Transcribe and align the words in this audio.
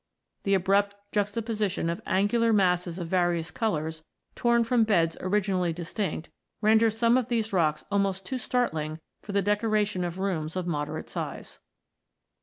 The 0.45 0.55
abrupt 0.55 0.95
juxtaposition 1.11 1.87
of 1.87 2.01
angular 2.07 2.51
masses 2.51 2.97
of 2.97 3.07
various 3.07 3.51
colours, 3.51 4.01
torn 4.33 4.63
from 4.63 4.83
beds 4.83 5.15
originally 5.21 5.73
distinct, 5.73 6.31
renders 6.59 6.97
some 6.97 7.17
of 7.17 7.27
these 7.27 7.53
rocks 7.53 7.85
almost 7.91 8.25
too 8.25 8.39
startling 8.39 8.99
for 9.21 9.31
the 9.31 9.43
decoration 9.43 10.03
of 10.03 10.17
rooms 10.17 10.55
of 10.55 10.65
moderate 10.65 11.07
size. 11.11 11.59